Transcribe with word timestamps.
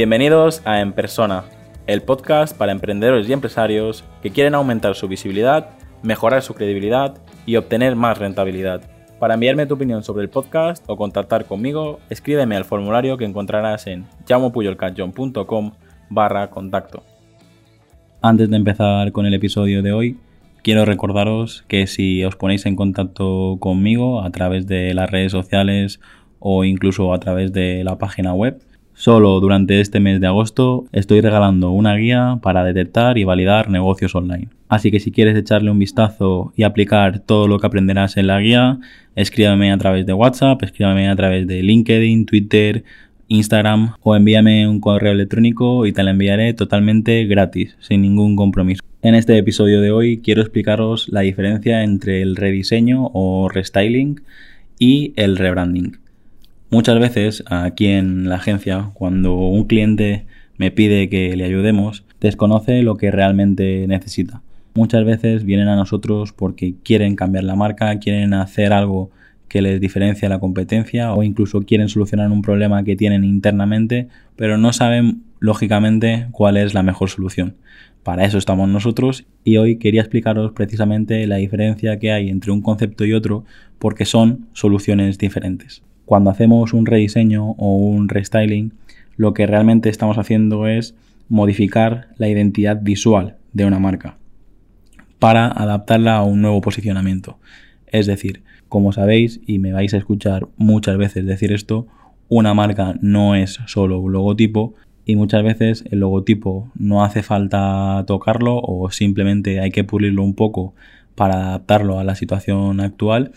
Bienvenidos 0.00 0.62
a 0.64 0.80
En 0.80 0.94
Persona, 0.94 1.44
el 1.86 2.00
podcast 2.00 2.56
para 2.56 2.72
emprendedores 2.72 3.28
y 3.28 3.34
empresarios 3.34 4.02
que 4.22 4.30
quieren 4.30 4.54
aumentar 4.54 4.94
su 4.94 5.08
visibilidad, 5.08 5.72
mejorar 6.02 6.40
su 6.40 6.54
credibilidad 6.54 7.18
y 7.44 7.56
obtener 7.56 7.96
más 7.96 8.16
rentabilidad. 8.16 8.80
Para 9.18 9.34
enviarme 9.34 9.66
tu 9.66 9.74
opinión 9.74 10.02
sobre 10.02 10.22
el 10.22 10.30
podcast 10.30 10.82
o 10.88 10.96
contactar 10.96 11.44
conmigo, 11.44 12.00
escríbeme 12.08 12.56
al 12.56 12.64
formulario 12.64 13.18
que 13.18 13.26
encontrarás 13.26 13.86
en 13.88 14.06
llamopuyolcanchon.com 14.24 15.72
barra 16.08 16.48
contacto. 16.48 17.02
Antes 18.22 18.48
de 18.48 18.56
empezar 18.56 19.12
con 19.12 19.26
el 19.26 19.34
episodio 19.34 19.82
de 19.82 19.92
hoy, 19.92 20.16
quiero 20.62 20.86
recordaros 20.86 21.66
que 21.68 21.86
si 21.86 22.24
os 22.24 22.36
ponéis 22.36 22.64
en 22.64 22.74
contacto 22.74 23.58
conmigo 23.60 24.22
a 24.22 24.30
través 24.30 24.66
de 24.66 24.94
las 24.94 25.10
redes 25.10 25.30
sociales 25.30 26.00
o 26.38 26.64
incluso 26.64 27.12
a 27.12 27.20
través 27.20 27.52
de 27.52 27.84
la 27.84 27.98
página 27.98 28.32
web, 28.32 28.62
Solo 29.00 29.40
durante 29.40 29.80
este 29.80 29.98
mes 29.98 30.20
de 30.20 30.26
agosto 30.26 30.84
estoy 30.92 31.22
regalando 31.22 31.70
una 31.70 31.96
guía 31.96 32.38
para 32.42 32.64
detectar 32.64 33.16
y 33.16 33.24
validar 33.24 33.70
negocios 33.70 34.14
online. 34.14 34.48
Así 34.68 34.90
que 34.90 35.00
si 35.00 35.10
quieres 35.10 35.38
echarle 35.38 35.70
un 35.70 35.78
vistazo 35.78 36.52
y 36.54 36.64
aplicar 36.64 37.20
todo 37.20 37.48
lo 37.48 37.58
que 37.58 37.66
aprenderás 37.66 38.18
en 38.18 38.26
la 38.26 38.38
guía, 38.40 38.78
escríbeme 39.16 39.72
a 39.72 39.78
través 39.78 40.04
de 40.04 40.12
WhatsApp, 40.12 40.62
escríbeme 40.62 41.08
a 41.08 41.16
través 41.16 41.46
de 41.46 41.62
LinkedIn, 41.62 42.26
Twitter, 42.26 42.84
Instagram 43.28 43.94
o 44.02 44.16
envíame 44.16 44.68
un 44.68 44.80
correo 44.80 45.12
electrónico 45.12 45.86
y 45.86 45.92
te 45.94 46.02
la 46.02 46.10
enviaré 46.10 46.52
totalmente 46.52 47.24
gratis, 47.24 47.78
sin 47.80 48.02
ningún 48.02 48.36
compromiso. 48.36 48.82
En 49.00 49.14
este 49.14 49.38
episodio 49.38 49.80
de 49.80 49.92
hoy 49.92 50.20
quiero 50.20 50.42
explicaros 50.42 51.08
la 51.08 51.20
diferencia 51.20 51.84
entre 51.84 52.20
el 52.20 52.36
rediseño 52.36 53.10
o 53.14 53.48
restyling 53.48 54.20
y 54.78 55.14
el 55.16 55.38
rebranding. 55.38 55.99
Muchas 56.72 57.00
veces 57.00 57.42
aquí 57.50 57.88
en 57.88 58.28
la 58.28 58.36
agencia, 58.36 58.92
cuando 58.94 59.34
un 59.34 59.64
cliente 59.64 60.26
me 60.56 60.70
pide 60.70 61.08
que 61.08 61.34
le 61.34 61.42
ayudemos, 61.42 62.04
desconoce 62.20 62.84
lo 62.84 62.96
que 62.96 63.10
realmente 63.10 63.86
necesita. 63.88 64.40
Muchas 64.74 65.04
veces 65.04 65.42
vienen 65.42 65.66
a 65.66 65.74
nosotros 65.74 66.32
porque 66.32 66.76
quieren 66.84 67.16
cambiar 67.16 67.42
la 67.42 67.56
marca, 67.56 67.98
quieren 67.98 68.34
hacer 68.34 68.72
algo 68.72 69.10
que 69.48 69.62
les 69.62 69.80
diferencia 69.80 70.28
la 70.28 70.38
competencia 70.38 71.12
o 71.12 71.24
incluso 71.24 71.62
quieren 71.62 71.88
solucionar 71.88 72.30
un 72.30 72.40
problema 72.40 72.84
que 72.84 72.94
tienen 72.94 73.24
internamente, 73.24 74.06
pero 74.36 74.56
no 74.56 74.72
saben 74.72 75.24
lógicamente 75.40 76.28
cuál 76.30 76.56
es 76.56 76.72
la 76.72 76.84
mejor 76.84 77.10
solución. 77.10 77.56
Para 78.04 78.24
eso 78.24 78.38
estamos 78.38 78.68
nosotros 78.68 79.26
y 79.42 79.56
hoy 79.56 79.78
quería 79.78 80.02
explicaros 80.02 80.52
precisamente 80.52 81.26
la 81.26 81.36
diferencia 81.36 81.98
que 81.98 82.12
hay 82.12 82.28
entre 82.28 82.52
un 82.52 82.62
concepto 82.62 83.04
y 83.04 83.12
otro 83.12 83.44
porque 83.80 84.04
son 84.04 84.46
soluciones 84.52 85.18
diferentes 85.18 85.82
cuando 86.10 86.30
hacemos 86.30 86.72
un 86.72 86.86
rediseño 86.86 87.50
o 87.56 87.76
un 87.76 88.08
restyling, 88.08 88.72
lo 89.16 89.32
que 89.32 89.46
realmente 89.46 89.88
estamos 89.90 90.18
haciendo 90.18 90.66
es 90.66 90.96
modificar 91.28 92.08
la 92.16 92.26
identidad 92.26 92.80
visual 92.82 93.36
de 93.52 93.64
una 93.64 93.78
marca 93.78 94.16
para 95.20 95.46
adaptarla 95.46 96.16
a 96.16 96.24
un 96.24 96.42
nuevo 96.42 96.60
posicionamiento. 96.62 97.38
Es 97.86 98.08
decir, 98.08 98.42
como 98.68 98.90
sabéis 98.90 99.40
y 99.46 99.60
me 99.60 99.72
vais 99.72 99.94
a 99.94 99.98
escuchar 99.98 100.48
muchas 100.56 100.98
veces 100.98 101.26
decir 101.26 101.52
esto, 101.52 101.86
una 102.28 102.54
marca 102.54 102.96
no 103.00 103.36
es 103.36 103.60
solo 103.66 104.00
un 104.00 104.10
logotipo 104.10 104.74
y 105.04 105.14
muchas 105.14 105.44
veces 105.44 105.84
el 105.92 106.00
logotipo 106.00 106.72
no 106.74 107.04
hace 107.04 107.22
falta 107.22 108.02
tocarlo 108.08 108.58
o 108.60 108.90
simplemente 108.90 109.60
hay 109.60 109.70
que 109.70 109.84
pulirlo 109.84 110.24
un 110.24 110.34
poco 110.34 110.74
para 111.14 111.34
adaptarlo 111.34 112.00
a 112.00 112.04
la 112.04 112.16
situación 112.16 112.80
actual 112.80 113.30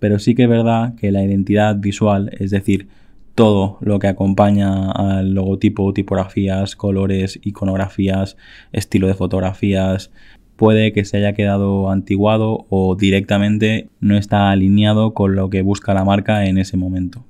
pero 0.00 0.18
sí 0.18 0.34
que 0.34 0.44
es 0.44 0.48
verdad 0.48 0.96
que 0.96 1.12
la 1.12 1.22
identidad 1.22 1.76
visual, 1.76 2.30
es 2.38 2.50
decir, 2.50 2.88
todo 3.34 3.78
lo 3.80 3.98
que 3.98 4.08
acompaña 4.08 4.90
al 4.90 5.34
logotipo, 5.34 5.92
tipografías, 5.92 6.74
colores, 6.74 7.38
iconografías, 7.42 8.36
estilo 8.72 9.06
de 9.06 9.14
fotografías, 9.14 10.10
puede 10.56 10.92
que 10.92 11.04
se 11.04 11.18
haya 11.18 11.32
quedado 11.32 11.90
antiguado 11.90 12.66
o 12.68 12.96
directamente 12.96 13.88
no 14.00 14.16
está 14.16 14.50
alineado 14.50 15.14
con 15.14 15.36
lo 15.36 15.48
que 15.48 15.62
busca 15.62 15.94
la 15.94 16.04
marca 16.04 16.46
en 16.46 16.58
ese 16.58 16.76
momento. 16.76 17.24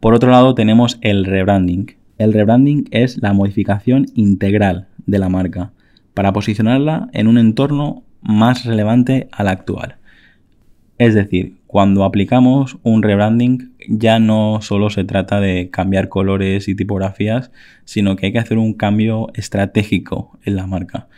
Por 0.00 0.14
otro 0.14 0.30
lado 0.30 0.54
tenemos 0.54 0.98
el 1.00 1.24
rebranding. 1.24 1.96
El 2.18 2.32
rebranding 2.32 2.88
es 2.90 3.22
la 3.22 3.32
modificación 3.32 4.06
integral 4.14 4.88
de 5.06 5.18
la 5.18 5.28
marca 5.28 5.72
para 6.12 6.32
posicionarla 6.32 7.08
en 7.12 7.26
un 7.26 7.38
entorno 7.38 8.02
más 8.20 8.64
relevante 8.64 9.28
al 9.32 9.48
actual. 9.48 9.96
Es 10.96 11.14
decir, 11.14 11.56
cuando 11.66 12.04
aplicamos 12.04 12.78
un 12.84 13.02
rebranding 13.02 13.72
ya 13.88 14.20
no 14.20 14.60
solo 14.62 14.90
se 14.90 15.04
trata 15.04 15.40
de 15.40 15.68
cambiar 15.70 16.08
colores 16.08 16.68
y 16.68 16.76
tipografías, 16.76 17.50
sino 17.84 18.14
que 18.14 18.26
hay 18.26 18.32
que 18.32 18.38
hacer 18.38 18.58
un 18.58 18.74
cambio 18.74 19.28
estratégico 19.34 20.38
en 20.44 20.56
la 20.56 20.66
marca. 20.66 21.08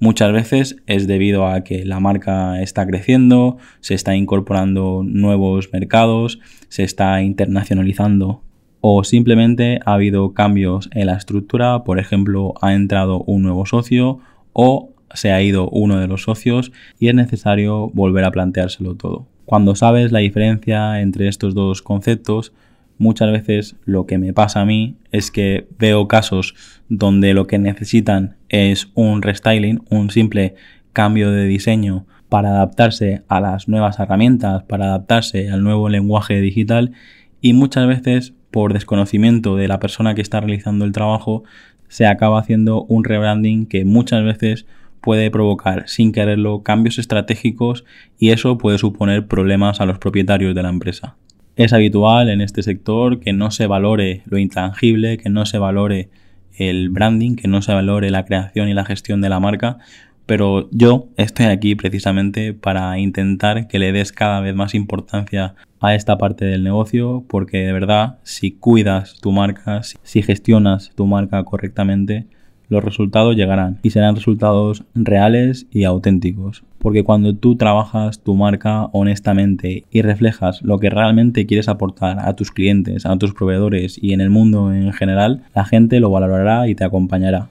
Muchas 0.00 0.32
veces 0.32 0.76
es 0.86 1.06
debido 1.06 1.46
a 1.46 1.62
que 1.64 1.84
la 1.84 2.00
marca 2.00 2.60
está 2.60 2.86
creciendo, 2.86 3.56
se 3.80 3.94
está 3.94 4.16
incorporando 4.16 5.02
nuevos 5.04 5.72
mercados, 5.72 6.40
se 6.68 6.82
está 6.82 7.22
internacionalizando 7.22 8.42
o 8.80 9.04
simplemente 9.04 9.78
ha 9.86 9.94
habido 9.94 10.34
cambios 10.34 10.90
en 10.92 11.06
la 11.06 11.14
estructura, 11.14 11.84
por 11.84 12.00
ejemplo, 12.00 12.54
ha 12.60 12.74
entrado 12.74 13.22
un 13.22 13.42
nuevo 13.42 13.64
socio 13.64 14.18
o 14.52 14.91
se 15.14 15.32
ha 15.32 15.42
ido 15.42 15.68
uno 15.68 15.98
de 15.98 16.08
los 16.08 16.22
socios 16.22 16.72
y 16.98 17.08
es 17.08 17.14
necesario 17.14 17.90
volver 17.90 18.24
a 18.24 18.30
planteárselo 18.30 18.94
todo. 18.94 19.26
Cuando 19.44 19.74
sabes 19.74 20.12
la 20.12 20.20
diferencia 20.20 21.00
entre 21.00 21.28
estos 21.28 21.54
dos 21.54 21.82
conceptos, 21.82 22.52
muchas 22.98 23.32
veces 23.32 23.76
lo 23.84 24.06
que 24.06 24.18
me 24.18 24.32
pasa 24.32 24.60
a 24.60 24.64
mí 24.64 24.96
es 25.10 25.30
que 25.30 25.66
veo 25.78 26.08
casos 26.08 26.54
donde 26.88 27.34
lo 27.34 27.46
que 27.46 27.58
necesitan 27.58 28.36
es 28.48 28.88
un 28.94 29.22
restyling, 29.22 29.82
un 29.90 30.10
simple 30.10 30.54
cambio 30.92 31.30
de 31.30 31.46
diseño 31.46 32.06
para 32.28 32.50
adaptarse 32.50 33.22
a 33.28 33.40
las 33.40 33.68
nuevas 33.68 33.98
herramientas, 33.98 34.62
para 34.62 34.86
adaptarse 34.86 35.50
al 35.50 35.62
nuevo 35.62 35.88
lenguaje 35.88 36.40
digital 36.40 36.92
y 37.40 37.52
muchas 37.52 37.86
veces 37.86 38.34
por 38.50 38.72
desconocimiento 38.72 39.56
de 39.56 39.68
la 39.68 39.80
persona 39.80 40.14
que 40.14 40.22
está 40.22 40.40
realizando 40.40 40.84
el 40.84 40.92
trabajo 40.92 41.42
se 41.88 42.06
acaba 42.06 42.38
haciendo 42.38 42.84
un 42.84 43.04
rebranding 43.04 43.66
que 43.66 43.84
muchas 43.84 44.24
veces 44.24 44.64
puede 45.02 45.30
provocar 45.30 45.88
sin 45.88 46.12
quererlo 46.12 46.62
cambios 46.62 46.98
estratégicos 46.98 47.84
y 48.18 48.30
eso 48.30 48.56
puede 48.56 48.78
suponer 48.78 49.26
problemas 49.26 49.80
a 49.80 49.86
los 49.86 49.98
propietarios 49.98 50.54
de 50.54 50.62
la 50.62 50.70
empresa. 50.70 51.16
Es 51.56 51.72
habitual 51.74 52.30
en 52.30 52.40
este 52.40 52.62
sector 52.62 53.20
que 53.20 53.34
no 53.34 53.50
se 53.50 53.66
valore 53.66 54.22
lo 54.24 54.38
intangible, 54.38 55.18
que 55.18 55.28
no 55.28 55.44
se 55.44 55.58
valore 55.58 56.08
el 56.56 56.88
branding, 56.88 57.36
que 57.36 57.48
no 57.48 57.60
se 57.60 57.74
valore 57.74 58.10
la 58.10 58.24
creación 58.24 58.68
y 58.68 58.74
la 58.74 58.84
gestión 58.84 59.20
de 59.20 59.28
la 59.28 59.40
marca, 59.40 59.78
pero 60.26 60.68
yo 60.70 61.08
estoy 61.16 61.46
aquí 61.46 61.74
precisamente 61.74 62.54
para 62.54 62.98
intentar 62.98 63.66
que 63.68 63.78
le 63.78 63.92
des 63.92 64.12
cada 64.12 64.40
vez 64.40 64.54
más 64.54 64.74
importancia 64.74 65.54
a 65.80 65.94
esta 65.94 66.16
parte 66.16 66.44
del 66.44 66.62
negocio 66.62 67.24
porque 67.28 67.58
de 67.58 67.72
verdad 67.72 68.18
si 68.22 68.52
cuidas 68.52 69.18
tu 69.20 69.32
marca, 69.32 69.82
si 69.82 70.22
gestionas 70.22 70.92
tu 70.94 71.06
marca 71.06 71.42
correctamente, 71.44 72.26
los 72.72 72.82
resultados 72.82 73.36
llegarán 73.36 73.78
y 73.82 73.90
serán 73.90 74.16
resultados 74.16 74.82
reales 74.94 75.66
y 75.70 75.84
auténticos. 75.84 76.64
Porque 76.78 77.04
cuando 77.04 77.34
tú 77.34 77.56
trabajas 77.56 78.20
tu 78.20 78.34
marca 78.34 78.86
honestamente 78.92 79.84
y 79.90 80.00
reflejas 80.00 80.62
lo 80.62 80.78
que 80.78 80.88
realmente 80.88 81.44
quieres 81.44 81.68
aportar 81.68 82.18
a 82.20 82.34
tus 82.34 82.50
clientes, 82.50 83.04
a 83.04 83.16
tus 83.18 83.34
proveedores 83.34 83.98
y 84.02 84.14
en 84.14 84.22
el 84.22 84.30
mundo 84.30 84.72
en 84.72 84.90
general, 84.94 85.42
la 85.54 85.66
gente 85.66 86.00
lo 86.00 86.10
valorará 86.10 86.66
y 86.66 86.74
te 86.74 86.84
acompañará. 86.84 87.48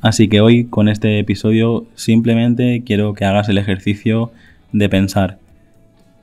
Así 0.00 0.28
que 0.28 0.40
hoy 0.40 0.64
con 0.64 0.88
este 0.88 1.20
episodio 1.20 1.86
simplemente 1.94 2.82
quiero 2.84 3.14
que 3.14 3.24
hagas 3.24 3.48
el 3.48 3.58
ejercicio 3.58 4.32
de 4.72 4.88
pensar 4.88 5.38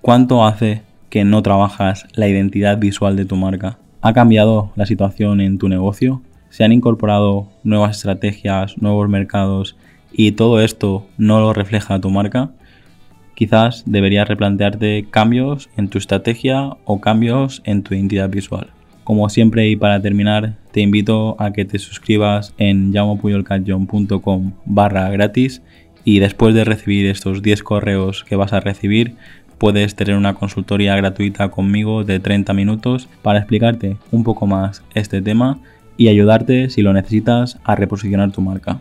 cuánto 0.01 0.45
hace 0.45 0.81
que 1.10 1.24
no 1.24 1.42
trabajas 1.42 2.06
la 2.16 2.27
identidad 2.27 2.77
visual 2.80 3.16
de 3.16 3.25
tu 3.25 3.38
marca. 3.38 3.77
¿Ha 4.01 4.12
cambiado 4.12 4.74
la 4.75 4.86
situación 4.86 5.39
en 5.39 5.57
tu 5.57 5.69
negocio? 5.69 6.22
Se 6.53 6.63
han 6.63 6.71
incorporado 6.71 7.47
nuevas 7.63 7.97
estrategias, 7.97 8.77
nuevos 8.77 9.09
mercados 9.09 9.75
y 10.11 10.33
todo 10.33 10.61
esto 10.61 11.07
no 11.17 11.39
lo 11.39 11.51
refleja 11.51 12.00
tu 12.00 12.11
marca, 12.11 12.51
quizás 13.33 13.81
deberías 13.88 14.27
replantearte 14.27 15.07
cambios 15.09 15.71
en 15.77 15.88
tu 15.88 15.97
estrategia 15.97 16.77
o 16.85 17.01
cambios 17.01 17.63
en 17.65 17.81
tu 17.81 17.95
identidad 17.95 18.29
visual. 18.29 18.67
Como 19.03 19.29
siempre 19.29 19.67
y 19.67 19.75
para 19.75 20.00
terminar, 20.00 20.53
te 20.71 20.81
invito 20.81 21.35
a 21.39 21.53
que 21.53 21.65
te 21.65 21.79
suscribas 21.79 22.53
en 22.59 22.94
llamopuyolcanchon.com 22.94 24.51
barra 24.65 25.09
gratis 25.09 25.63
y 26.05 26.19
después 26.19 26.53
de 26.53 26.65
recibir 26.65 27.07
estos 27.07 27.41
10 27.41 27.63
correos 27.63 28.23
que 28.23 28.35
vas 28.35 28.53
a 28.53 28.59
recibir, 28.59 29.15
puedes 29.57 29.95
tener 29.95 30.15
una 30.15 30.35
consultoría 30.35 30.95
gratuita 30.97 31.50
conmigo 31.50 32.03
de 32.03 32.19
30 32.19 32.53
minutos 32.53 33.09
para 33.23 33.39
explicarte 33.39 33.97
un 34.11 34.23
poco 34.23 34.45
más 34.45 34.83
este 34.94 35.19
tema 35.19 35.59
y 35.98 36.07
ayudarte, 36.07 36.69
si 36.69 36.81
lo 36.81 36.94
necesitas, 36.94 37.60
a 37.63 37.75
reposicionar 37.75 38.31
tu 38.31 38.42
marca. 38.42 38.80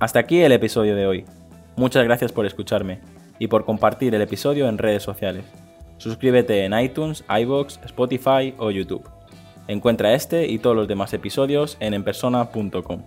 Hasta 0.00 0.20
aquí 0.20 0.40
el 0.40 0.52
episodio 0.52 0.94
de 0.94 1.06
hoy. 1.06 1.24
Muchas 1.76 2.04
gracias 2.04 2.32
por 2.32 2.46
escucharme 2.46 3.00
y 3.38 3.48
por 3.48 3.64
compartir 3.64 4.14
el 4.14 4.22
episodio 4.22 4.68
en 4.68 4.78
redes 4.78 5.02
sociales. 5.02 5.44
Suscríbete 5.98 6.64
en 6.64 6.78
iTunes, 6.78 7.24
iBox, 7.28 7.80
Spotify 7.84 8.54
o 8.58 8.70
YouTube. 8.70 9.08
Encuentra 9.66 10.14
este 10.14 10.46
y 10.46 10.58
todos 10.58 10.76
los 10.76 10.88
demás 10.88 11.12
episodios 11.12 11.76
en 11.80 11.94
enpersona.com. 11.94 13.02